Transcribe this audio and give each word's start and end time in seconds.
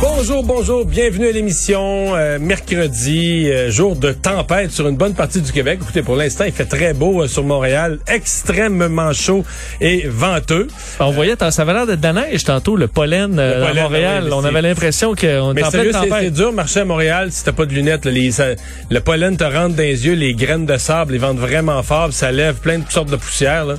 Bonjour, 0.00 0.44
bonjour, 0.44 0.84
bienvenue 0.84 1.26
à 1.28 1.32
l'émission. 1.32 2.14
Euh, 2.14 2.38
mercredi, 2.38 3.48
euh, 3.50 3.68
jour 3.70 3.96
de 3.96 4.12
tempête 4.12 4.70
sur 4.70 4.86
une 4.86 4.96
bonne 4.96 5.14
partie 5.14 5.40
du 5.40 5.50
Québec. 5.50 5.80
Écoutez, 5.82 6.02
pour 6.02 6.14
l'instant, 6.14 6.44
il 6.44 6.52
fait 6.52 6.66
très 6.66 6.92
beau 6.94 7.22
euh, 7.22 7.26
sur 7.26 7.42
Montréal, 7.42 7.98
extrêmement 8.06 9.12
chaud 9.12 9.44
et 9.80 10.06
venteux. 10.06 10.68
On 11.00 11.10
voyait, 11.10 11.34
ça 11.50 11.62
avait 11.62 11.72
l'air 11.72 11.86
d'être 11.86 12.00
de 12.00 12.06
la 12.06 12.12
neige 12.12 12.44
tantôt, 12.44 12.76
le 12.76 12.86
pollen, 12.86 13.30
Le 13.32 13.60
pollen, 13.66 13.78
à 13.78 13.82
Montréal. 13.82 14.22
oui, 14.26 14.30
on 14.34 14.44
avait 14.44 14.62
l'impression 14.62 15.14
qu'on 15.16 15.52
était 15.52 15.64
en 15.64 15.70
pleine 15.70 15.86
c'est 15.92 15.92
c'est 15.92 16.08
tempête. 16.08 16.32
dur 16.32 16.52
marcher 16.52 16.80
à 16.80 16.84
Montréal 16.84 17.28
si 17.32 17.42
t'as 17.44 17.52
pas 17.52 17.66
de 17.66 17.74
lunettes. 17.74 18.04
là. 18.04 18.12
Les- 18.12 18.30
ça- 18.30 18.54
le 18.90 19.00
pollen 19.00 19.36
te 19.36 19.44
rentre 19.44 19.74
dans 19.74 19.82
les 19.82 20.06
yeux, 20.06 20.14
les 20.14 20.34
graines 20.34 20.66
de 20.66 20.76
sable, 20.76 21.14
ils 21.14 21.20
vendent 21.20 21.38
vraiment 21.40 21.82
fort, 21.82 22.12
ça 22.12 22.30
lève 22.30 22.54
plein 22.56 22.78
de 22.78 22.84
sortes 22.88 23.10
de 23.10 23.16
poussières. 23.16 23.64
Là. 23.64 23.74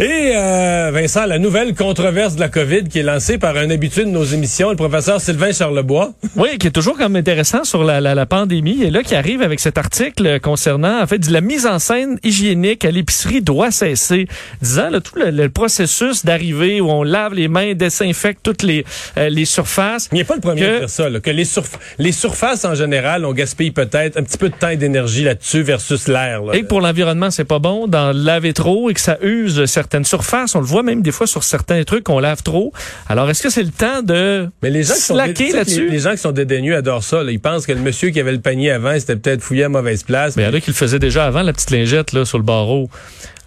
Et 0.00 0.32
euh, 0.34 0.90
Vincent, 0.92 1.24
la 1.24 1.38
nouvelle 1.38 1.72
controverse 1.72 2.34
de 2.34 2.40
la 2.40 2.48
COVID 2.48 2.84
qui 2.88 2.98
est 2.98 3.02
lancée 3.04 3.38
par 3.38 3.56
un 3.56 3.70
habitué 3.70 4.04
de 4.04 4.10
nos 4.10 4.24
émissions, 4.24 4.70
le 4.70 4.76
professeur 4.76 5.20
Sylvain 5.20 5.52
Charlebois. 5.52 6.12
Oui, 6.34 6.58
qui 6.58 6.66
est 6.66 6.72
toujours 6.72 6.96
comme 6.98 7.14
intéressant 7.14 7.62
sur 7.62 7.84
la, 7.84 8.00
la, 8.00 8.16
la 8.16 8.26
pandémie. 8.26 8.82
Et 8.82 8.90
là, 8.90 9.04
qui 9.04 9.14
arrive 9.14 9.40
avec 9.40 9.60
cet 9.60 9.78
article 9.78 10.40
concernant, 10.40 11.00
en 11.00 11.06
fait, 11.06 11.30
la 11.30 11.40
mise 11.40 11.64
en 11.64 11.78
scène 11.78 12.18
hygiénique 12.24 12.84
à 12.84 12.90
l'épicerie 12.90 13.40
doit 13.40 13.70
cesser. 13.70 14.26
Disant 14.60 14.90
là, 14.90 15.00
tout 15.00 15.16
le, 15.16 15.30
le 15.30 15.48
processus 15.48 16.24
d'arrivée 16.24 16.80
où 16.80 16.90
on 16.90 17.04
lave 17.04 17.34
les 17.34 17.46
mains, 17.46 17.74
désinfecte 17.74 18.40
toutes 18.42 18.64
les, 18.64 18.84
euh, 19.16 19.28
les 19.28 19.44
surfaces. 19.44 20.08
Il 20.10 20.18
n'est 20.18 20.24
pas 20.24 20.34
le 20.34 20.40
premier 20.40 20.60
Que- 20.62 20.76
à 20.76 20.78
dire 20.80 20.90
ça, 20.90 21.08
là, 21.08 21.20
que 21.20 21.30
les, 21.30 21.44
surf- 21.44 21.78
les 22.00 22.10
surfaces 22.12 22.64
en 22.64 22.74
général, 22.74 23.24
on 23.24 23.32
gaspille 23.32 23.70
peut-être 23.70 24.16
un 24.18 24.24
petit 24.24 24.38
peu 24.38 24.48
de 24.48 24.56
temps 24.56 24.70
et 24.70 24.76
d'énergie 24.76 25.22
là-dessus 25.22 25.62
versus 25.62 26.08
l'air. 26.08 26.42
là. 26.42 26.54
Et 26.56 26.62
que 26.62 26.66
pour 26.66 26.80
l'environnement, 26.80 27.30
c'est 27.30 27.44
pas 27.44 27.60
bon 27.60 27.86
d'en 27.86 28.10
laver 28.12 28.54
trop 28.54 28.90
et 28.90 28.94
que 28.94 29.00
ça 29.00 29.18
use 29.22 29.64
certaines 29.84 30.04
surfaces. 30.04 30.54
On 30.54 30.60
le 30.60 30.66
voit 30.66 30.82
même 30.82 31.02
des 31.02 31.12
fois 31.12 31.26
sur 31.26 31.44
certains 31.44 31.84
trucs 31.84 32.04
qu'on 32.04 32.18
lave 32.18 32.42
trop. 32.42 32.72
Alors, 33.06 33.28
est-ce 33.28 33.42
que 33.42 33.50
c'est 33.50 33.62
le 33.62 33.70
temps 33.70 34.02
de 34.02 34.48
Mais 34.62 34.70
les 34.70 34.82
gens 34.82 34.94
slacker 34.94 35.52
là-dessus? 35.52 35.90
Les, 35.90 35.98
gens 35.98 36.12
qui 36.12 36.18
sont 36.18 36.32
dédaigneux 36.32 36.74
adorent 36.74 37.04
ça. 37.04 37.22
là. 37.22 37.30
Ils 37.30 37.40
pensent 37.40 37.66
que 37.66 37.72
le 37.72 37.80
monsieur 37.80 38.08
qui 38.08 38.18
avait 38.18 38.32
le 38.32 38.40
panier 38.40 38.70
avant, 38.70 38.98
c'était 38.98 39.16
peut-être 39.16 39.42
fouillé 39.42 39.64
à 39.64 39.68
mauvaise 39.68 40.02
place. 40.02 40.36
Mais 40.36 40.44
il 40.44 40.46
y 40.46 40.48
en 40.48 40.54
a 40.54 40.60
qui 40.60 40.70
le 40.70 40.74
faisaient 40.74 40.98
déjà 40.98 41.26
avant, 41.26 41.42
la 41.42 41.52
petite 41.52 41.70
lingette 41.70 42.12
là, 42.12 42.24
sur 42.24 42.38
le 42.38 42.44
barreau. 42.44 42.88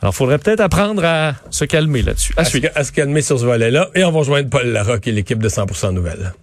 Alors, 0.03 0.13
faudrait 0.13 0.37
peut-être 0.37 0.59
apprendre 0.59 1.03
à 1.03 1.33
se 1.49 1.65
calmer 1.65 2.03
là-dessus. 2.03 2.33
À 2.37 2.41
à, 2.41 2.45
se, 2.45 2.57
à 2.75 2.83
se 2.83 2.91
calmer 2.91 3.23
sur 3.23 3.39
ce 3.39 3.45
volet-là. 3.45 3.89
Et 3.95 4.03
on 4.03 4.11
va 4.11 4.19
rejoindre 4.19 4.49
Paul 4.49 4.67
Larocque 4.67 5.07
et 5.07 5.11
l'équipe 5.11 5.41
de 5.41 5.49
100% 5.49 5.91
Nouvelles. 5.91 6.33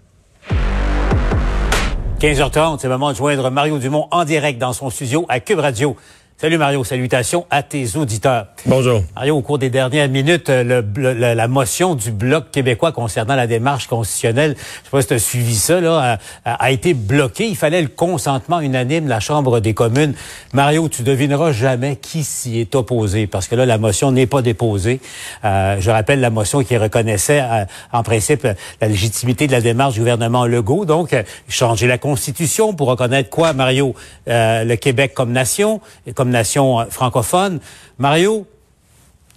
15h30, 2.21 2.79
c'est 2.81 2.89
le 2.89 2.95
moment 2.95 3.13
de 3.13 3.17
joindre 3.17 3.49
Mario 3.51 3.79
Dumont 3.79 4.09
en 4.11 4.25
direct 4.25 4.59
dans 4.59 4.73
son 4.73 4.91
studio 4.91 5.25
à 5.29 5.39
Cube 5.39 5.61
Radio. 5.61 5.97
Salut 6.37 6.59
Mario, 6.59 6.83
salutations 6.85 7.47
à 7.49 7.63
tes 7.63 7.97
auditeurs. 7.97 8.49
Bonjour. 8.67 9.03
Mario, 9.15 9.37
au 9.37 9.41
cours 9.41 9.59
des 9.59 9.71
dernières 9.71 10.09
minutes, 10.09 10.51
euh, 10.51 10.65
le, 10.65 10.83
blo- 10.83 11.15
la, 11.17 11.49
motion 11.49 11.95
du 11.95 12.11
Bloc 12.11 12.51
québécois 12.51 12.91
concernant 12.91 13.37
la 13.37 13.47
démarche 13.47 13.87
constitutionnelle, 13.87 14.57
je 14.59 14.85
sais 14.85 14.91
pas 14.91 15.01
si 15.01 15.09
tu 15.09 15.15
as 15.15 15.19
suivi 15.21 15.55
ça, 15.55 15.81
là, 15.81 16.19
a, 16.45 16.51
a- 16.51 16.65
a 16.65 16.71
été 16.73 16.93
bloquée. 16.93 17.47
Il 17.47 17.57
fallait 17.57 17.81
le 17.81 17.89
consentement 17.89 18.59
unanime 18.61 19.05
de 19.05 19.09
la 19.09 19.21
Chambre 19.21 19.61
des 19.61 19.75
communes. 19.75 20.13
Mario, 20.53 20.89
tu 20.89 21.03
devineras 21.03 21.53
jamais 21.53 21.97
qui 21.97 22.25
s'y 22.25 22.59
est 22.59 22.75
opposé, 22.75 23.27
parce 23.29 23.47
que 23.47 23.55
là, 23.55 23.65
la 23.65 23.79
motion 23.79 24.11
n'est 24.11 24.27
pas 24.27 24.43
déposée. 24.43 25.01
Euh, 25.45 25.77
je 25.79 25.91
rappelle 25.91 26.21
la 26.21 26.31
motion 26.31 26.63
qui 26.65 26.77
reconnaissait, 26.77 27.41
euh, 27.43 27.65
en 27.93 28.03
principe, 28.03 28.45
euh, 28.45 28.55
la 28.83 28.89
légitimité 28.89 29.47
de 29.47 29.53
la 29.53 29.61
démarche 29.61 29.95
du 29.95 30.01
gouvernement 30.01 30.47
Legault. 30.47 30.85
Donc, 30.85 31.13
euh, 31.13 31.23
changer 31.49 31.87
la 31.87 31.97
Constitution 31.97 32.75
pour 32.75 32.89
reconnaître 32.89 33.31
quoi, 33.31 33.53
Mario? 33.53 33.95
Euh, 34.29 34.65
le 34.65 34.75
Québec 34.77 35.15
comme 35.15 35.31
nation, 35.31 35.81
et 36.09 36.13
comme 36.25 36.31
nation 36.31 36.81
euh, 36.81 36.85
francophone. 36.89 37.61
Mario, 37.99 38.47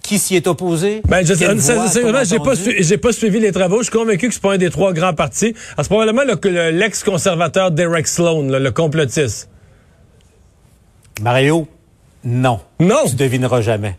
qui 0.02 0.18
s'y 0.18 0.36
est 0.36 0.46
opposé? 0.46 1.02
Ben, 1.06 1.24
je, 1.24 1.34
j'ai 1.34 2.38
pas, 2.38 2.54
j'ai 2.78 2.96
pas 2.96 3.12
suivi 3.12 3.40
les 3.40 3.52
travaux. 3.52 3.78
Je 3.78 3.84
suis 3.84 3.92
convaincu 3.92 4.28
que 4.28 4.34
c'est 4.34 4.40
pas 4.40 4.54
un 4.54 4.58
des 4.58 4.70
trois 4.70 4.94
grands 4.94 5.12
partis. 5.12 5.54
Ah, 5.76 5.82
C'est 5.82 5.90
probablement 5.90 6.22
l'ex-conservateur 6.22 7.72
Derek 7.72 8.08
Sloan, 8.08 8.48
là, 8.48 8.58
le 8.58 8.70
complotiste. 8.70 9.50
Mario, 11.20 11.68
non. 12.24 12.60
Non. 12.80 13.04
Tu 13.06 13.16
devineras 13.16 13.60
jamais. 13.60 13.98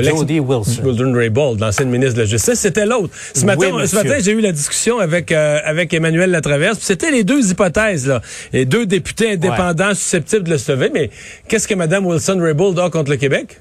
Jody 0.00 0.40
Wilson. 0.40 0.82
Wilson 0.84 1.12
Raybould, 1.14 1.60
l'ancienne 1.60 1.90
ministre 1.90 2.14
de 2.14 2.20
la 2.20 2.26
Justice, 2.26 2.58
c'était 2.60 2.86
l'autre. 2.86 3.12
Ce 3.34 3.44
matin, 3.44 3.66
Oui, 3.66 3.68
ce 3.72 3.96
monsieur. 3.96 3.96
matin, 4.02 4.16
j'ai 4.22 4.32
eu 4.32 4.40
la 4.40 4.52
discussion 4.52 4.98
avec 4.98 5.32
euh, 5.32 5.58
avec 5.64 5.92
Emmanuel 5.92 6.30
Latraverse. 6.30 6.78
C'était 6.80 7.10
les 7.10 7.24
deux 7.24 7.50
hypothèses 7.50 8.06
là, 8.08 8.20
les 8.52 8.64
deux 8.64 8.86
députés 8.86 9.32
indépendants 9.32 9.94
susceptibles 9.94 10.44
de 10.44 10.50
le 10.50 10.58
sauver. 10.58 10.90
Mais 10.92 11.10
qu'est-ce 11.48 11.68
que 11.68 11.74
Mme 11.74 12.06
Wilson 12.06 12.38
Raybould 12.40 12.78
a 12.78 12.90
contre 12.90 13.10
le 13.10 13.16
Québec? 13.16 13.60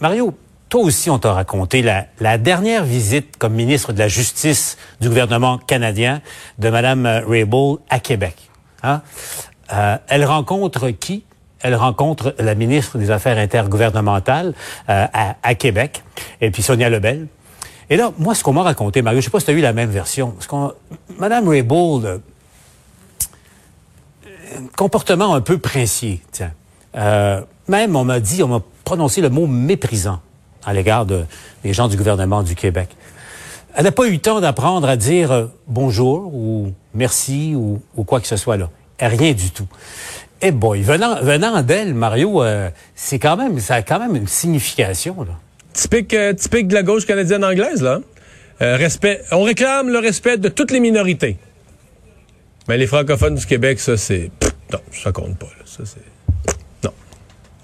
Mario, 0.00 0.34
toi 0.68 0.82
aussi, 0.82 1.10
on 1.10 1.18
t'a 1.18 1.32
raconté 1.32 1.82
la, 1.82 2.06
la 2.20 2.38
dernière 2.38 2.84
visite 2.84 3.36
comme 3.38 3.54
ministre 3.54 3.92
de 3.92 3.98
la 3.98 4.08
Justice 4.08 4.76
du 5.00 5.08
gouvernement 5.08 5.58
canadien 5.58 6.20
de 6.58 6.68
Mme 6.68 7.22
Raybould 7.26 7.80
à 7.88 7.98
Québec. 8.00 8.36
Hein? 8.82 9.02
Euh, 9.72 9.96
elle 10.08 10.24
rencontre 10.24 10.90
qui? 10.90 11.24
Elle 11.60 11.74
rencontre 11.74 12.34
la 12.38 12.54
ministre 12.54 12.98
des 12.98 13.10
Affaires 13.10 13.38
intergouvernementales 13.38 14.54
euh, 14.88 15.06
à, 15.42 15.54
Québec, 15.54 16.02
et 16.40 16.50
puis 16.50 16.62
Sonia 16.62 16.88
Lebel. 16.88 17.26
Et 17.90 17.96
là, 17.96 18.12
moi, 18.18 18.34
ce 18.34 18.44
qu'on 18.44 18.52
m'a 18.52 18.62
raconté, 18.62 19.02
Mario, 19.02 19.20
je 19.20 19.24
sais 19.24 19.30
pas 19.30 19.40
si 19.40 19.46
tu 19.46 19.50
as 19.52 19.54
eu 19.54 19.60
la 19.60 19.72
même 19.72 19.90
version. 19.90 20.34
Ce 20.40 20.46
Mme 21.18 21.48
Raybould, 21.48 22.04
euh, 22.04 22.18
comportement 24.76 25.34
un 25.34 25.40
peu 25.40 25.58
princier, 25.58 26.20
tiens. 26.30 26.52
Euh, 26.96 27.40
même, 27.66 27.96
on 27.96 28.04
m'a 28.04 28.20
dit, 28.20 28.42
on 28.42 28.48
m'a 28.48 28.60
prononcé 28.84 29.20
le 29.20 29.30
mot 29.30 29.46
méprisant 29.46 30.20
à 30.64 30.72
l'égard 30.72 31.06
de, 31.06 31.24
des 31.64 31.72
gens 31.72 31.88
du 31.88 31.96
gouvernement 31.96 32.42
du 32.42 32.54
Québec. 32.54 32.88
Elle 33.74 33.84
n'a 33.84 33.92
pas 33.92 34.06
eu 34.06 34.12
le 34.12 34.18
temps 34.18 34.40
d'apprendre 34.40 34.88
à 34.88 34.96
dire 34.96 35.48
bonjour 35.66 36.34
ou 36.34 36.72
merci 36.94 37.54
ou, 37.54 37.80
ou 37.96 38.04
quoi 38.04 38.20
que 38.20 38.26
ce 38.26 38.36
soit 38.36 38.56
là. 38.56 38.70
Rien 39.00 39.32
du 39.32 39.50
tout. 39.50 39.68
Eh 40.40 40.52
boy, 40.52 40.82
venant, 40.82 41.20
venant 41.20 41.62
d'elle, 41.62 41.94
Mario, 41.94 42.42
euh, 42.42 42.70
c'est 42.94 43.18
quand 43.18 43.36
même, 43.36 43.58
ça 43.58 43.76
a 43.76 43.82
quand 43.82 43.98
même 43.98 44.14
une 44.14 44.28
signification, 44.28 45.22
là. 45.22 45.32
Typique, 45.72 46.14
euh, 46.14 46.32
de 46.32 46.74
la 46.74 46.82
gauche 46.82 47.06
canadienne 47.06 47.44
anglaise 47.44 47.82
là. 47.82 48.00
Euh, 48.60 48.76
respect. 48.76 49.22
On 49.30 49.42
réclame 49.42 49.88
le 49.90 49.98
respect 49.98 50.36
de 50.36 50.48
toutes 50.48 50.72
les 50.72 50.80
minorités. 50.80 51.36
Mais 52.68 52.76
les 52.76 52.86
francophones 52.86 53.36
du 53.36 53.46
Québec, 53.46 53.78
ça 53.78 53.96
c'est 53.96 54.30
non, 54.72 54.80
ça 54.92 55.12
compte 55.12 55.38
pas. 55.38 55.46
Là. 55.46 55.64
Ça 55.64 55.84
c'est. 55.84 56.17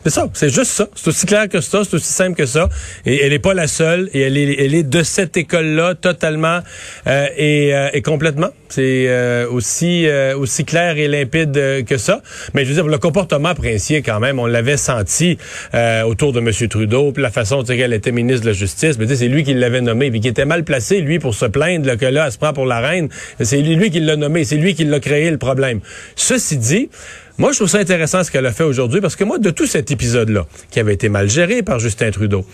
C'est 0.04 0.10
ça, 0.10 0.28
c'est 0.34 0.50
juste 0.50 0.70
ça. 0.70 0.86
C'est 0.94 1.08
aussi 1.08 1.24
clair 1.24 1.48
que 1.48 1.62
ça, 1.62 1.82
c'est 1.82 1.94
aussi 1.94 2.12
simple 2.12 2.36
que 2.36 2.44
ça. 2.44 2.68
Et 3.06 3.24
elle 3.24 3.30
n'est 3.30 3.38
pas 3.38 3.54
la 3.54 3.66
seule. 3.66 4.10
Et 4.12 4.20
elle 4.20 4.36
est, 4.36 4.54
elle 4.62 4.74
est 4.74 4.82
de 4.82 5.02
cette 5.02 5.36
école-là 5.38 5.94
totalement 5.94 6.60
euh, 7.06 7.26
et, 7.38 7.74
euh, 7.74 7.88
et 7.94 8.02
complètement. 8.02 8.50
C'est 8.68 9.06
euh, 9.08 9.48
aussi 9.48 10.06
euh, 10.06 10.36
aussi 10.36 10.66
clair 10.66 10.98
et 10.98 11.08
limpide 11.08 11.56
euh, 11.56 11.82
que 11.82 11.96
ça. 11.96 12.20
Mais 12.52 12.64
je 12.64 12.68
veux 12.68 12.74
dire, 12.74 12.86
le 12.86 12.98
comportement 12.98 13.54
princier 13.54 14.02
quand 14.02 14.20
même, 14.20 14.38
on 14.38 14.46
l'avait 14.46 14.76
senti 14.76 15.38
euh, 15.74 16.02
autour 16.02 16.34
de 16.34 16.40
M. 16.40 16.50
Trudeau, 16.68 17.14
la 17.16 17.30
façon 17.30 17.62
dont 17.62 17.72
elle 17.72 17.94
était 17.94 18.12
ministre 18.12 18.42
de 18.42 18.48
la 18.48 18.52
Justice. 18.52 18.98
Mais 18.98 19.06
c'est 19.14 19.28
lui 19.28 19.42
qui 19.42 19.54
l'avait 19.54 19.80
nommé, 19.80 20.10
puis 20.10 20.20
qui 20.20 20.28
était 20.28 20.44
mal 20.44 20.64
placé, 20.64 21.00
lui, 21.00 21.18
pour 21.18 21.34
se 21.34 21.46
plaindre 21.46 21.86
là, 21.86 21.96
que 21.96 22.04
là, 22.04 22.26
elle 22.26 22.32
se 22.32 22.36
prend 22.36 22.52
pour 22.52 22.66
la 22.66 22.80
reine. 22.80 23.08
C'est 23.40 23.62
lui 23.62 23.90
qui 23.90 24.00
l'a 24.00 24.16
nommé, 24.16 24.44
c'est 24.44 24.56
lui 24.56 24.74
qui 24.74 24.84
l'a 24.84 25.00
créé 25.00 25.30
le 25.30 25.38
problème. 25.38 25.80
Ceci 26.14 26.58
dit, 26.58 26.90
moi, 27.36 27.50
je 27.50 27.58
trouve 27.58 27.68
ça 27.68 27.78
intéressant 27.78 28.22
ce 28.22 28.30
qu'elle 28.30 28.46
a 28.46 28.52
fait 28.52 28.64
aujourd'hui 28.64 29.00
parce 29.00 29.16
que 29.16 29.24
moi, 29.24 29.38
de 29.38 29.50
tout 29.50 29.66
cet 29.66 29.90
épisode-là, 29.90 30.46
qui 30.70 30.78
avait 30.78 30.94
été 30.94 31.08
mal 31.08 31.28
géré 31.28 31.62
par 31.62 31.80
Justin 31.80 32.10
Trudeau, 32.10 32.46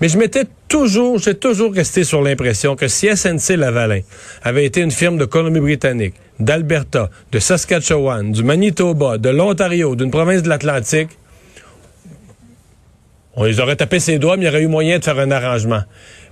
mais 0.00 0.08
je 0.08 0.16
m'étais 0.16 0.44
toujours, 0.68 1.18
j'ai 1.18 1.34
toujours 1.34 1.74
resté 1.74 2.04
sur 2.04 2.22
l'impression 2.22 2.76
que 2.76 2.88
si 2.88 3.08
SNC 3.14 3.56
Lavalin 3.56 4.00
avait 4.42 4.64
été 4.64 4.80
une 4.80 4.92
firme 4.92 5.18
de 5.18 5.24
Colombie-Britannique, 5.24 6.14
d'Alberta, 6.38 7.10
de 7.32 7.38
Saskatchewan, 7.38 8.32
du 8.32 8.42
Manitoba, 8.44 9.18
de 9.18 9.28
l'Ontario, 9.28 9.96
d'une 9.96 10.10
province 10.10 10.42
de 10.42 10.48
l'Atlantique, 10.48 11.10
on 13.34 13.44
les 13.44 13.60
aurait 13.60 13.76
tapé 13.76 14.00
ses 14.00 14.18
doigts, 14.18 14.36
mais 14.36 14.44
il 14.44 14.46
y 14.46 14.48
aurait 14.48 14.62
eu 14.62 14.68
moyen 14.68 14.98
de 14.98 15.04
faire 15.04 15.18
un 15.18 15.30
arrangement. 15.30 15.82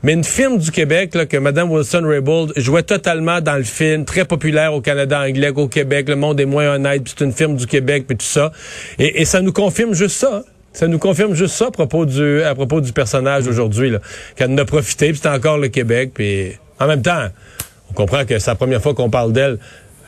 Mais 0.05 0.13
une 0.13 0.25
firme 0.25 0.59
du 0.59 0.71
Québec, 0.71 1.15
là, 1.15 1.27
que 1.27 1.37
Mme 1.37 1.73
Wilson-Raybould 1.73 2.53
jouait 2.57 2.85
totalement 2.85 3.41
dans 3.41 3.57
le 3.57 3.65
film, 3.65 4.05
très 4.05 4.25
populaire 4.25 4.73
au 4.73 4.81
Canada 4.81 5.21
anglais 5.21 5.53
qu'au 5.53 5.67
Québec, 5.67 6.09
le 6.09 6.15
monde 6.15 6.39
est 6.41 6.47
moins 6.47 6.75
honnête, 6.75 7.03
puis 7.03 7.15
c'est 7.17 7.25
une 7.25 7.33
firme 7.33 7.57
du 7.57 7.67
Québec, 7.67 8.05
puis 8.07 8.17
tout 8.17 8.25
ça. 8.25 8.53
Et, 8.99 9.25
ça 9.25 9.41
nous 9.41 9.53
confirme 9.53 9.95
juste 9.95 10.17
ça. 10.17 10.45
Ça 10.73 10.87
nous 10.87 10.99
confirme 10.99 11.35
juste 11.35 11.55
ça 11.55 11.67
à 11.67 11.71
propos 11.73 12.07
du, 12.07 12.43
à 12.43 12.55
propos 12.55 12.81
du 12.81 12.93
personnage 12.93 13.49
aujourd'hui, 13.49 13.93
qu'elle 14.37 14.53
en 14.53 14.59
a 14.59 14.65
profité, 14.65 15.09
puis 15.09 15.19
c'est 15.21 15.29
encore 15.29 15.59
le 15.59 15.69
Québec, 15.69 16.13
puis 16.15 16.53
en 16.79 16.87
même 16.87 17.03
temps, 17.03 17.27
on 17.91 17.95
comprend 17.95 18.25
que 18.25 18.39
c'est 18.39 18.51
la 18.51 18.55
première 18.55 18.81
fois 18.81 18.95
qu'on 18.95 19.11
parle 19.11 19.33
d'elle. 19.33 19.59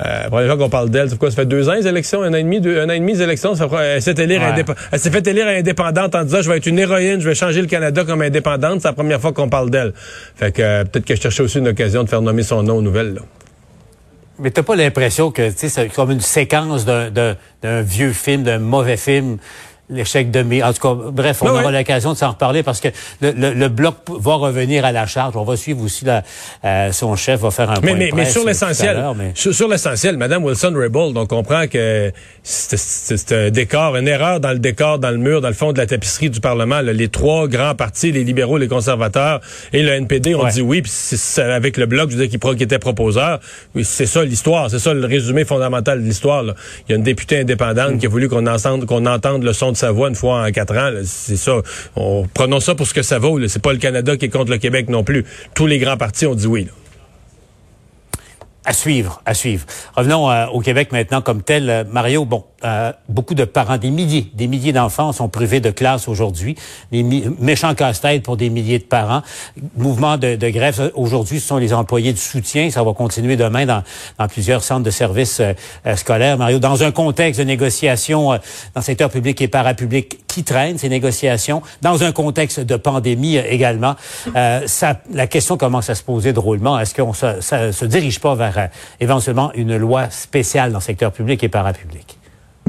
Euh, 0.00 0.23
la 0.23 0.31
première 0.31 0.47
fois 0.47 0.56
qu'on 0.56 0.70
parle 0.70 0.91
d'elle, 0.91 1.11
c'est 1.11 1.19
quoi? 1.19 1.31
Ça 1.31 1.37
fait 1.37 1.47
deux 1.47 1.69
ans 1.69 1.75
les 1.75 1.87
élections, 1.87 2.23
un 2.23 2.32
an 2.32 2.37
et 2.37 2.43
demi, 2.43 2.61
deux, 2.61 2.81
un 2.81 2.88
an 2.88 2.93
et 2.93 3.00
demi 3.00 3.12
les 3.12 3.23
élections? 3.23 3.55
Ça 3.55 3.69
elle 3.82 4.00
s'est 4.00 4.14
élire 4.19 4.41
elle 4.93 4.99
s'est 4.99 5.11
fait 5.11 5.26
élire 5.26 5.47
indépendante 5.47 6.14
en 6.14 6.25
disant 6.25 6.41
je 6.41 6.50
vais 6.50 6.56
être 6.56 6.67
une 6.67 6.79
héroïne, 6.79 7.20
je 7.20 7.29
vais 7.29 7.35
changer 7.35 7.61
le 7.61 7.67
Canada 7.67 8.05
comme 8.05 8.23
indépendante. 8.23 8.81
C'est 8.81 8.88
la 8.88 8.94
première 8.94 9.20
fois 9.20 9.32
qu'on 9.32 9.49
parle 9.49 9.70
d'elle. 9.70 9.93
Fait 10.37 10.52
que 10.52 10.62
euh, 10.62 10.85
peut-être 10.85 11.05
que 11.05 11.14
je 11.14 11.20
cherchais 11.20 11.43
aussi 11.43 11.58
une 11.58 11.69
occasion 11.69 12.02
de 12.02 12.08
faire 12.08 12.23
nommer 12.23 12.43
son 12.43 12.62
nom 12.62 12.76
aux 12.76 12.82
nouvelles. 12.82 13.14
Là. 13.14 13.20
Mais 14.38 14.50
t'as 14.50 14.62
pas 14.62 14.75
l'impression 14.75 15.31
que 15.31 15.50
c'est 15.55 15.88
comme 15.94 16.11
une 16.11 16.20
séquence 16.20 16.87
d'un 16.87 17.37
vieux 17.82 18.12
film, 18.12 18.43
d'un 18.43 18.58
mauvais 18.58 18.97
film 18.97 19.37
l'échec 19.90 20.31
de 20.31 20.42
mai. 20.42 20.62
En 20.62 20.72
tout 20.72 20.81
cas, 20.81 20.94
bref, 21.10 21.42
on 21.42 21.48
aura 21.48 21.70
l'occasion 21.70 22.12
de 22.12 22.19
s'en 22.19 22.31
reparler 22.31 22.62
parce 22.62 22.81
que 22.81 22.88
le, 23.20 23.32
le, 23.32 23.69
bloc 23.69 23.96
va 24.08 24.34
revenir 24.34 24.84
à 24.84 24.92
la 24.92 25.06
charge. 25.06 25.37
On 25.37 25.44
va 25.44 25.56
suivre 25.56 25.82
aussi 25.82 26.04
la, 26.04 26.22
euh, 26.64 26.92
son 26.92 27.16
chef 27.16 27.40
va 27.40 27.50
faire 27.50 27.70
un 27.70 27.81
mais, 27.82 27.90
point 27.90 27.98
mais, 27.98 28.10
mais 28.14 28.25
sur 28.25 28.44
l'essentiel, 28.44 29.02
sur, 29.34 29.69
l'essentiel, 29.69 30.16
Madame 30.16 30.44
Wilson 30.44 30.72
Raybould, 30.75 31.16
on 31.16 31.26
comprend 31.26 31.66
que 31.66 32.12
c'est 32.42 33.32
un 33.32 33.50
décor, 33.50 33.96
une 33.96 34.08
erreur 34.08 34.40
dans 34.40 34.52
le 34.52 34.58
décor, 34.58 34.98
dans 34.98 35.10
le 35.10 35.19
mur, 35.19 35.40
dans 35.40 35.48
le 35.48 35.54
fond 35.54 35.72
de 35.72 35.78
la 35.78 35.87
tapisserie 35.87 36.31
du 36.31 36.40
Parlement. 36.40 36.81
les 36.81 37.08
trois 37.08 37.48
grands 37.48 37.75
partis, 37.75 38.12
les 38.12 38.25
libéraux, 38.25 38.58
les 38.58 38.69
conservateurs 38.69 39.40
et 39.72 39.82
le 39.82 39.92
NPD 39.92 40.34
ont 40.34 40.46
dit 40.46 40.62
oui. 40.62 40.82
Puis 40.82 40.92
avec 41.40 41.76
le 41.76 41.87
bloc, 41.87 42.10
je 42.10 42.16
veux 42.16 42.26
dire, 42.26 42.40
qui, 42.40 42.56
qui 42.56 42.62
était 42.62 42.78
proposeur. 42.78 43.40
C'est 43.82 44.06
ça 44.06 44.25
l'histoire, 44.25 44.70
c'est 44.70 44.78
ça 44.78 44.94
le 44.94 45.04
résumé 45.06 45.44
fondamental 45.44 46.00
de 46.00 46.06
l'histoire. 46.06 46.44
Il 46.88 46.90
y 46.90 46.92
a 46.92 46.96
une 46.96 47.02
députée 47.02 47.40
indépendante 47.40 47.98
qui 47.98 48.06
a 48.06 48.08
voulu 48.08 48.28
qu'on 48.28 48.46
entende, 48.46 48.87
qu'on 48.87 49.06
entende 49.06 49.42
le 49.42 49.52
son 49.52 49.72
de 49.72 49.76
sa 49.80 49.90
voix 49.90 50.08
une 50.08 50.14
fois 50.14 50.46
en 50.46 50.50
quatre 50.50 50.76
ans. 50.76 50.90
C'est 51.04 51.36
ça. 51.36 51.60
On 51.96 52.26
prenons 52.32 52.60
ça 52.60 52.74
pour 52.74 52.86
ce 52.86 52.94
que 52.94 53.02
ça 53.02 53.18
vaut. 53.18 53.46
C'est 53.48 53.62
pas 53.62 53.72
le 53.72 53.78
Canada 53.78 54.16
qui 54.16 54.26
est 54.26 54.30
contre 54.30 54.50
le 54.50 54.58
Québec 54.58 54.88
non 54.88 55.04
plus. 55.04 55.24
Tous 55.54 55.66
les 55.66 55.78
grands 55.78 55.96
partis 55.96 56.26
ont 56.26 56.34
dit 56.34 56.46
oui. 56.46 56.68
À 58.66 58.74
suivre, 58.74 59.22
à 59.24 59.32
suivre. 59.32 59.64
Revenons 59.96 60.30
euh, 60.30 60.46
au 60.48 60.60
Québec 60.60 60.92
maintenant 60.92 61.22
comme 61.22 61.42
tel. 61.42 61.70
Euh, 61.70 61.84
Mario, 61.90 62.26
bon, 62.26 62.44
euh, 62.62 62.92
beaucoup 63.08 63.32
de 63.32 63.46
parents, 63.46 63.78
des 63.78 63.90
milliers, 63.90 64.30
des 64.34 64.48
milliers 64.48 64.74
d'enfants 64.74 65.12
sont 65.12 65.30
privés 65.30 65.60
de 65.60 65.70
classe 65.70 66.08
aujourd'hui. 66.08 66.56
Des 66.92 67.02
méchants 67.02 67.74
casse-têtes 67.74 68.22
pour 68.22 68.36
des 68.36 68.50
milliers 68.50 68.78
de 68.78 68.84
parents. 68.84 69.22
Mouvement 69.78 70.18
de, 70.18 70.36
de 70.36 70.48
grève 70.50 70.92
aujourd'hui, 70.94 71.40
ce 71.40 71.48
sont 71.48 71.56
les 71.56 71.72
employés 71.72 72.12
du 72.12 72.20
soutien. 72.20 72.68
Ça 72.68 72.82
va 72.82 72.92
continuer 72.92 73.36
demain 73.36 73.64
dans, 73.64 73.82
dans 74.18 74.28
plusieurs 74.28 74.62
centres 74.62 74.84
de 74.84 74.90
services 74.90 75.40
scolaires. 75.96 76.36
Mario, 76.36 76.58
dans 76.58 76.82
un 76.82 76.90
contexte 76.90 77.40
de 77.40 77.46
négociations 77.46 78.28
dans 78.28 78.40
le 78.76 78.82
secteur 78.82 79.08
public 79.08 79.40
et 79.40 79.48
parapublic 79.48 80.18
qui 80.32 80.44
traîne 80.44 80.78
ces 80.78 80.88
négociations, 80.88 81.62
dans 81.82 82.02
un 82.04 82.12
contexte 82.12 82.60
de 82.60 82.76
pandémie 82.76 83.36
également, 83.36 83.96
ça, 84.66 85.00
la 85.12 85.26
question 85.26 85.56
commence 85.56 85.90
à 85.90 85.94
se 85.94 86.02
poser 86.02 86.32
drôlement. 86.32 86.78
Est-ce 86.78 86.94
qu'on 86.94 87.12
se, 87.12 87.40
ça, 87.40 87.72
se 87.72 87.84
dirige 87.84 88.20
pas 88.20 88.34
vers 88.34 88.58
euh, 88.58 88.66
éventuellement 89.00 89.52
une 89.54 89.76
loi 89.76 90.10
spéciale 90.10 90.72
dans 90.72 90.78
le 90.78 90.84
secteur 90.84 91.12
public 91.12 91.42
et 91.44 91.48
parapublic? 91.48 92.19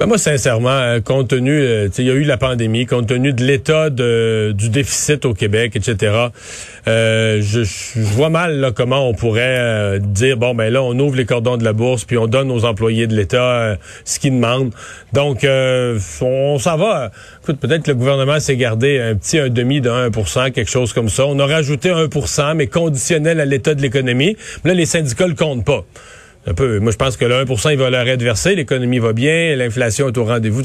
Ben 0.02 0.08
moi, 0.08 0.18
sincèrement, 0.18 0.72
euh, 0.72 1.00
compte 1.00 1.28
tenu, 1.28 1.52
euh, 1.52 1.88
il 2.00 2.06
y 2.06 2.10
a 2.10 2.14
eu 2.14 2.24
la 2.24 2.38
pandémie, 2.38 2.88
compte 2.88 3.06
tenu 3.06 3.34
de 3.34 3.44
l'état 3.44 3.92
du 3.92 4.70
déficit 4.72 5.26
au 5.26 5.36
Québec, 5.36 5.76
etc., 5.76 6.30
euh, 6.88 7.40
je, 7.40 7.62
vois 8.00 8.32
mal 8.32 8.60
là, 8.60 8.72
comment 8.72 9.08
on 9.08 9.14
pourrait 9.14 10.00
dire, 10.00 10.38
bon, 10.38 10.56
ben 10.56 10.74
là, 10.74 10.82
on 10.82 10.98
ouvre 10.98 11.16
les 11.16 11.26
cordons 11.26 11.56
de 11.56 11.64
la 11.64 11.74
bourse, 11.74 12.06
puis 12.06 12.18
on 12.18 12.26
donne 12.26 12.50
aux 12.50 12.66
employés 12.66 13.06
de 13.06 13.16
l'État 13.16 13.78
ce 14.04 14.18
qu'ils 14.18 14.34
demandent. 14.34 14.74
Donc, 15.14 15.46
on, 15.46 16.58
s'en 16.58 16.78
va. 16.78 17.12
Écoute, 17.44 17.60
peut-être 17.60 17.84
que 17.84 17.92
le 17.92 17.98
gouvernement 17.98 18.40
s'est 18.40 18.58
gardé 18.58 19.00
un 19.00 19.14
petit 19.14 19.38
un 19.38 19.50
demi 19.50 19.82
de 19.82 19.92
1 19.92 20.10
quelque 20.50 20.72
chose 20.72 20.94
comme 20.94 21.10
ça. 21.10 21.28
On 21.28 21.38
a 21.38 21.46
rajouté 21.46 21.92
1% 21.92 22.56
mais 22.56 22.66
conditionnel 22.66 23.40
à 23.40 23.46
l'état 23.46 23.76
de 23.76 23.84
l'économie. 23.84 24.36
Là, 24.64 24.74
les 24.74 24.88
syndicats 24.88 25.28
le 25.28 25.36
comptent 25.36 25.64
pas 25.64 25.86
un 26.48 26.54
peu. 26.54 26.80
Moi, 26.80 26.92
je 26.92 26.98
pense 26.98 27.18
que 27.18 27.26
le 27.26 27.44
1% 27.46 27.72
il 27.72 27.78
va 27.78 27.90
leur 27.90 28.08
être 28.08 28.22
versé. 28.22 28.56
L'économie 28.56 29.00
va 29.00 29.14
bien. 29.14 29.56
L'inflation 29.56 30.08
est 30.08 30.18
au 30.18 30.26
rendez-vous 30.26 30.62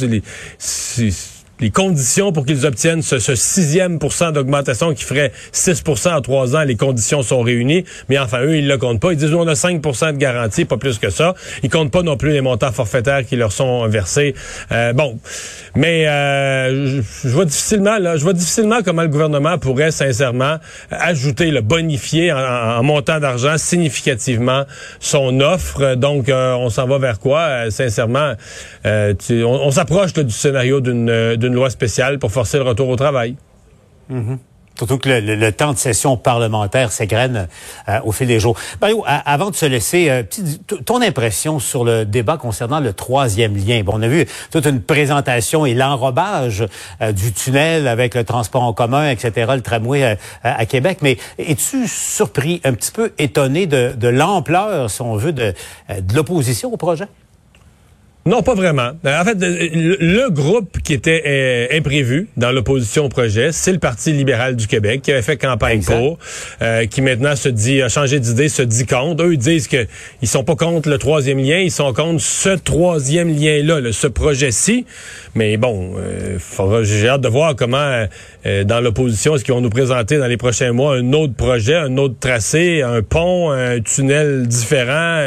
les 1.60 1.70
conditions 1.70 2.32
pour 2.32 2.44
qu'ils 2.44 2.66
obtiennent 2.66 3.02
ce, 3.02 3.18
sixième 3.34 3.98
pourcent 3.98 4.30
d'augmentation 4.30 4.92
qui 4.92 5.04
ferait 5.04 5.32
6% 5.52 6.14
en 6.14 6.20
trois 6.20 6.54
ans, 6.54 6.62
les 6.62 6.76
conditions 6.76 7.22
sont 7.22 7.40
réunies. 7.40 7.84
Mais 8.08 8.18
enfin, 8.18 8.42
eux, 8.42 8.56
ils 8.56 8.68
le 8.68 8.76
comptent 8.78 9.00
pas. 9.00 9.12
Ils 9.12 9.16
disent, 9.16 9.32
on 9.32 9.46
a 9.46 9.54
5% 9.54 10.12
de 10.12 10.18
garantie, 10.18 10.64
pas 10.64 10.76
plus 10.76 10.98
que 10.98 11.10
ça. 11.10 11.34
Ils 11.62 11.70
comptent 11.70 11.90
pas 11.90 12.02
non 12.02 12.16
plus 12.16 12.32
les 12.32 12.40
montants 12.40 12.72
forfaitaires 12.72 13.24
qui 13.24 13.36
leur 13.36 13.52
sont 13.52 13.86
versés. 13.88 14.34
Euh, 14.72 14.92
bon, 14.92 15.18
mais 15.74 16.06
euh, 16.06 17.02
je, 17.02 17.28
vois 17.28 17.44
difficilement, 17.44 17.98
là, 17.98 18.16
je 18.16 18.22
vois 18.22 18.32
difficilement 18.32 18.80
comment 18.84 19.02
le 19.02 19.08
gouvernement 19.08 19.58
pourrait 19.58 19.90
sincèrement 19.90 20.56
ajouter, 20.90 21.50
le 21.50 21.60
bonifier 21.62 22.32
en, 22.32 22.82
montant 22.82 23.18
d'argent 23.18 23.56
significativement 23.56 24.64
son 25.00 25.40
offre. 25.40 25.94
Donc, 25.94 26.28
euh, 26.28 26.54
on 26.54 26.68
s'en 26.68 26.86
va 26.86 26.98
vers 26.98 27.18
quoi? 27.18 27.70
Sincèrement, 27.70 28.34
on, 28.84 29.70
s'approche 29.70 30.12
du 30.12 30.30
scénario 30.30 30.80
d'une 30.80 31.45
une 31.46 31.54
loi 31.54 31.70
spéciale 31.70 32.18
pour 32.18 32.32
forcer 32.32 32.58
le 32.58 32.64
retour 32.64 32.88
au 32.88 32.96
travail. 32.96 33.36
Mm-hmm. 34.10 34.38
Surtout 34.76 34.98
que 34.98 35.08
le, 35.08 35.52
temps 35.52 35.72
de 35.72 35.78
session 35.78 36.18
parlementaire 36.18 36.92
s'égrène 36.92 37.48
euh, 37.88 37.98
au 38.04 38.12
fil 38.12 38.26
des 38.26 38.40
jours. 38.40 38.56
Mario, 38.82 39.02
avant 39.06 39.50
de 39.50 39.56
se 39.56 39.64
laisser, 39.64 40.10
euh, 40.10 40.22
ton 40.84 41.00
impression 41.00 41.58
sur 41.58 41.82
le 41.82 42.04
débat 42.04 42.36
concernant 42.36 42.78
le 42.78 42.92
troisième 42.92 43.56
lien? 43.56 43.82
Bon, 43.82 43.94
on 43.96 44.02
a 44.02 44.08
vu 44.08 44.26
toute 44.50 44.66
une 44.66 44.82
présentation 44.82 45.64
et 45.64 45.72
l'enrobage 45.72 46.66
euh, 47.00 47.12
du 47.12 47.32
tunnel 47.32 47.88
avec 47.88 48.14
le 48.14 48.24
transport 48.24 48.64
en 48.64 48.74
commun, 48.74 49.08
etc., 49.08 49.50
le 49.54 49.62
tramway 49.62 50.18
à 50.42 50.66
Québec. 50.66 50.98
Mais 51.00 51.16
es-tu 51.38 51.88
surpris, 51.88 52.60
un 52.64 52.74
petit 52.74 52.90
peu 52.90 53.12
étonné 53.18 53.66
de, 53.66 54.08
l'ampleur, 54.08 54.90
si 54.90 55.00
on 55.00 55.16
veut, 55.16 55.32
de 55.32 55.54
l'opposition 56.14 56.72
au 56.72 56.76
projet? 56.76 57.06
Non, 58.26 58.42
pas 58.42 58.54
vraiment. 58.54 58.90
En 59.04 59.24
fait, 59.24 59.36
le, 59.40 60.28
groupe 60.30 60.78
qui 60.82 60.94
était 60.94 61.22
euh, 61.24 61.78
imprévu 61.78 62.26
dans 62.36 62.50
l'opposition 62.50 63.04
au 63.04 63.08
projet, 63.08 63.52
c'est 63.52 63.70
le 63.70 63.78
Parti 63.78 64.12
libéral 64.12 64.56
du 64.56 64.66
Québec 64.66 65.00
qui 65.02 65.12
avait 65.12 65.22
fait 65.22 65.36
campagne 65.36 65.80
pour, 65.84 66.18
euh, 66.60 66.86
qui 66.86 67.02
maintenant 67.02 67.36
se 67.36 67.48
dit 67.48 67.80
a 67.82 67.88
changé 67.88 68.18
d'idée, 68.18 68.48
se 68.48 68.62
dit 68.62 68.84
contre. 68.84 69.22
Eux 69.22 69.34
ils 69.34 69.38
disent 69.38 69.68
que 69.68 69.86
ils 70.22 70.28
sont 70.28 70.42
pas 70.42 70.56
contre 70.56 70.88
le 70.88 70.98
troisième 70.98 71.38
lien, 71.38 71.58
ils 71.58 71.70
sont 71.70 71.92
contre 71.92 72.20
ce 72.20 72.48
troisième 72.48 73.28
lien-là, 73.28 73.92
ce 73.92 74.08
projet-ci. 74.08 74.86
Mais 75.36 75.56
bon, 75.56 75.94
euh, 75.96 76.82
j'ai 76.82 77.08
hâte 77.08 77.20
de 77.20 77.28
voir 77.28 77.54
comment 77.54 78.06
dans 78.44 78.80
l'opposition 78.80 79.36
est-ce 79.36 79.44
qu'ils 79.44 79.54
vont 79.54 79.60
nous 79.60 79.70
présenter 79.70 80.18
dans 80.18 80.26
les 80.26 80.36
prochains 80.36 80.72
mois 80.72 80.96
un 80.96 81.12
autre 81.12 81.34
projet, 81.34 81.76
un 81.76 81.96
autre 81.96 82.16
tracé, 82.18 82.82
un 82.82 83.02
pont, 83.02 83.52
un 83.52 83.80
tunnel 83.80 84.48
différent 84.48 85.20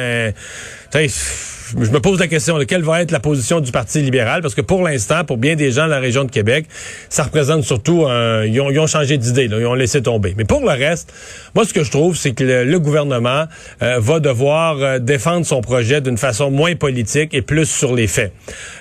je 1.77 1.91
me 1.91 1.99
pose 1.99 2.19
la 2.19 2.27
question 2.27 2.57
de 2.57 2.63
quelle 2.63 2.83
va 2.83 3.01
être 3.01 3.11
la 3.11 3.19
position 3.19 3.59
du 3.59 3.71
Parti 3.71 4.01
libéral, 4.01 4.41
parce 4.41 4.55
que 4.55 4.61
pour 4.61 4.83
l'instant, 4.83 5.23
pour 5.23 5.37
bien 5.37 5.55
des 5.55 5.71
gens 5.71 5.85
de 5.85 5.91
la 5.91 5.99
région 5.99 6.23
de 6.23 6.31
Québec, 6.31 6.65
ça 7.09 7.23
représente 7.23 7.63
surtout 7.63 8.05
un, 8.07 8.45
ils, 8.45 8.59
ont, 8.61 8.87
changé 8.87 9.17
d'idée, 9.17 9.45
ils 9.45 9.65
ont 9.65 9.73
laissé 9.73 10.01
tomber. 10.01 10.33
Mais 10.37 10.45
pour 10.45 10.61
le 10.61 10.69
reste, 10.69 11.13
moi 11.55 11.65
ce 11.65 11.73
que 11.73 11.83
je 11.83 11.91
trouve, 11.91 12.15
c'est 12.15 12.31
que 12.31 12.43
le, 12.43 12.79
gouvernement 12.79 13.45
euh, 13.83 13.99
va 13.99 14.19
devoir 14.19 14.77
euh, 14.77 14.99
défendre 14.99 15.45
son 15.45 15.61
projet 15.61 15.99
d'une 15.99 16.17
façon 16.17 16.49
moins 16.49 16.75
politique 16.75 17.33
et 17.33 17.41
plus 17.41 17.65
sur 17.65 17.93
les 17.93 18.07
faits. 18.07 18.31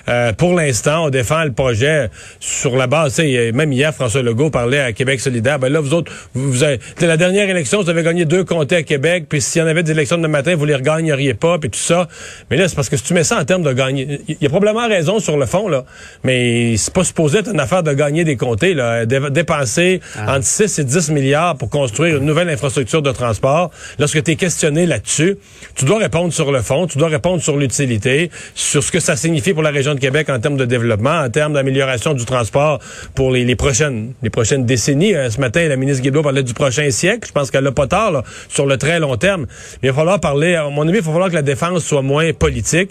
Euh, 0.07 0.31
pour 0.31 0.53
l'instant, 0.53 1.05
on 1.05 1.09
défend 1.09 1.43
le 1.43 1.51
projet 1.51 2.09
sur 2.39 2.77
la 2.77 2.87
base, 2.87 3.19
même 3.19 3.73
hier, 3.73 3.93
François 3.93 4.21
Legault 4.21 4.49
parlait 4.49 4.79
à 4.79 4.93
Québec 4.93 5.19
solidaire, 5.19 5.59
ben 5.59 5.69
là, 5.69 5.81
vous 5.81 5.93
autres, 5.93 6.11
vous, 6.33 6.63
avez, 6.63 6.79
la 7.01 7.17
dernière 7.17 7.49
élection, 7.49 7.81
vous 7.81 7.89
avez 7.89 8.03
gagné 8.03 8.25
deux 8.25 8.43
comtés 8.43 8.77
à 8.77 8.83
Québec, 8.83 9.25
puis 9.27 9.41
s'il 9.41 9.61
y 9.61 9.65
en 9.65 9.67
avait 9.67 9.83
des 9.83 9.91
élections 9.91 10.17
de 10.17 10.27
matin, 10.27 10.55
vous 10.55 10.65
les 10.65 10.75
regagneriez 10.75 11.33
pas, 11.33 11.57
puis 11.59 11.69
tout 11.69 11.79
ça. 11.79 12.07
Mais 12.49 12.57
là, 12.57 12.67
c'est 12.67 12.78
parce 12.79 12.87
que 12.87 12.95
si 12.95 13.03
tu 13.03 13.13
mets 13.13 13.25
ça 13.25 13.37
en 13.37 13.43
termes 13.43 13.63
de 13.63 13.73
gagner, 13.73 14.21
il 14.29 14.37
y 14.39 14.45
a 14.45 14.49
probablement 14.49 14.87
raison 14.87 15.19
sur 15.19 15.35
le 15.35 15.45
fond, 15.45 15.67
là, 15.67 15.83
mais 16.23 16.77
c'est 16.77 16.93
pas 16.93 17.03
supposé 17.03 17.39
être 17.39 17.51
une 17.51 17.59
affaire 17.59 17.83
de 17.83 17.91
gagner 17.91 18.23
des 18.23 18.37
comtés, 18.37 18.73
là. 18.73 19.05
Dé- 19.05 19.19
dépenser 19.31 19.99
Ah. 20.15 20.37
entre 20.37 20.45
6 20.45 20.79
et 20.79 20.85
10 20.85 21.09
milliards 21.11 21.57
pour 21.57 21.69
construire 21.69 22.15
une 22.17 22.25
nouvelle 22.25 22.47
infrastructure 22.49 23.01
de 23.01 23.11
transport. 23.11 23.69
Lorsque 23.99 24.23
tu 24.23 24.31
es 24.31 24.35
questionné 24.37 24.85
là-dessus, 24.85 25.35
tu 25.75 25.83
dois 25.83 25.97
répondre 25.99 26.31
sur 26.31 26.53
le 26.53 26.61
fond, 26.61 26.87
tu 26.87 26.97
dois 26.97 27.09
répondre 27.09 27.41
sur 27.43 27.57
l'utilité, 27.57 28.31
sur 28.55 28.81
ce 28.81 28.93
que 28.93 29.01
ça 29.01 29.17
signifie 29.17 29.53
pour 29.53 29.63
la 29.63 29.71
région 29.71 29.93
de 29.93 29.99
Québec 29.99 30.29
en 30.29 30.39
termes 30.39 30.55
de 30.55 30.63
développement, 30.63 31.19
en 31.19 31.29
termes 31.29 31.51
d'amélioration 31.51 32.13
du 32.13 32.23
transport 32.23 32.79
pour 33.13 33.31
les, 33.31 33.43
les 33.43 33.57
prochaines 33.57 34.13
les 34.23 34.29
prochaines 34.29 34.65
décennies. 34.65 35.15
Euh, 35.15 35.29
ce 35.29 35.41
matin, 35.41 35.67
la 35.67 35.75
ministre 35.75 36.01
Guilbeault 36.01 36.21
parlait 36.23 36.43
du 36.43 36.53
prochain 36.53 36.89
siècle. 36.91 37.27
Je 37.27 37.33
pense 37.33 37.51
qu'elle 37.51 37.65
n'a 37.65 37.73
pas 37.73 37.87
tard 37.87 38.11
là, 38.13 38.23
sur 38.47 38.65
le 38.65 38.77
très 38.77 39.01
long 39.01 39.17
terme. 39.17 39.47
Mais 39.83 39.89
il 39.89 39.91
va 39.91 39.95
falloir 39.97 40.19
parler, 40.21 40.55
à 40.55 40.69
mon 40.69 40.87
avis, 40.87 40.99
il 40.99 41.03
va 41.03 41.11
falloir 41.11 41.29
que 41.29 41.35
la 41.35 41.41
défense 41.41 41.83
soit 41.83 42.01
moins 42.01 42.31
politique 42.31 42.68
et 42.73 42.87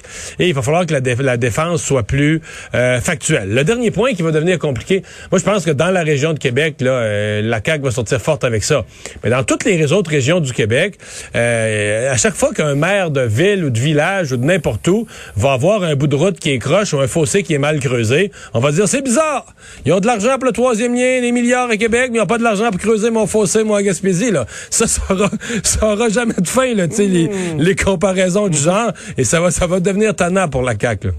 il 0.48 0.54
va 0.54 0.62
falloir 0.62 0.86
que 0.86 0.92
la, 0.92 1.00
dé- 1.00 1.16
la 1.20 1.36
défense 1.36 1.82
soit 1.82 2.02
plus 2.02 2.40
euh, 2.74 3.00
factuelle. 3.00 3.48
Le 3.54 3.64
dernier 3.64 3.90
point 3.90 4.12
qui 4.14 4.22
va 4.22 4.30
devenir 4.30 4.58
compliqué, 4.58 5.02
moi 5.30 5.38
je 5.38 5.44
pense 5.44 5.64
que 5.64 5.70
dans 5.70 5.90
la 5.90 6.02
région 6.02 6.32
de 6.32 6.38
Québec, 6.38 6.76
là, 6.80 6.90
euh, 6.90 7.42
la 7.42 7.60
CAQ 7.64 7.84
va 7.84 7.90
sortir 7.90 8.20
forte 8.20 8.44
avec 8.44 8.64
ça. 8.64 8.84
Mais 9.24 9.30
dans 9.30 9.42
toutes 9.44 9.64
les 9.64 9.92
autres 9.92 10.10
régions 10.10 10.40
du 10.40 10.52
Québec, 10.52 10.98
euh, 11.36 12.12
à 12.12 12.16
chaque 12.16 12.34
fois 12.34 12.52
qu'un 12.52 12.74
maire 12.74 13.10
de 13.10 13.20
ville 13.22 13.64
ou 13.64 13.70
de 13.70 13.78
village 13.78 14.32
ou 14.32 14.36
de 14.36 14.44
n'importe 14.44 14.86
où 14.88 15.06
va 15.36 15.52
avoir 15.52 15.82
un 15.82 15.94
bout 15.94 16.06
de 16.06 16.16
route 16.16 16.38
qui 16.38 16.50
est 16.50 16.58
croche 16.58 16.92
ou 16.92 17.00
un 17.00 17.06
fossé 17.06 17.42
qui 17.42 17.54
est 17.54 17.58
mal 17.58 17.78
creusé, 17.80 18.30
on 18.54 18.60
va 18.60 18.72
dire 18.72 18.88
c'est 18.88 19.02
bizarre. 19.02 19.46
Ils 19.84 19.92
ont 19.92 20.00
de 20.00 20.06
l'argent 20.06 20.34
pour 20.36 20.46
le 20.46 20.52
troisième 20.52 20.94
lien, 20.94 21.20
des 21.20 21.32
milliards 21.32 21.70
à 21.70 21.76
Québec, 21.76 22.08
mais 22.10 22.16
ils 22.18 22.20
n'ont 22.20 22.26
pas 22.26 22.38
de 22.38 22.42
l'argent 22.42 22.70
pour 22.70 22.80
creuser 22.80 23.10
mon 23.10 23.26
fossé, 23.26 23.64
moi, 23.64 23.78
à 23.78 23.82
Gaspésie. 23.82 24.30
Là. 24.30 24.46
Ça, 24.70 24.86
ça 24.86 25.02
aura, 25.10 25.30
ça 25.62 25.86
aura 25.86 26.08
jamais 26.08 26.34
de 26.38 26.48
fin, 26.48 26.74
là, 26.74 26.88
tu 26.88 26.96
sais, 26.96 27.04
les, 27.06 27.28
les 27.58 27.76
comparaisons 27.76 28.48
du 28.48 28.58
genre. 28.58 28.92
Et 29.16 29.24
ça 29.24 29.40
va, 29.40 29.50
ça 29.50 29.66
va 29.66 29.67
devenir 29.80 30.14
tannant 30.16 30.48
pour 30.48 30.62
la 30.62 30.74
CAQ. 30.78 31.08
là. 31.08 31.12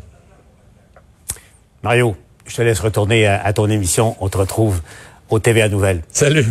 Mario, 1.83 2.15
je 2.45 2.55
te 2.55 2.61
laisse 2.61 2.79
retourner 2.79 3.25
à, 3.25 3.41
à 3.43 3.53
ton 3.53 3.69
émission. 3.69 4.15
On 4.19 4.29
te 4.29 4.37
retrouve 4.37 4.81
au 5.29 5.39
TVA 5.39 5.69
Nouvelles. 5.69 6.01
Salut. 6.11 6.45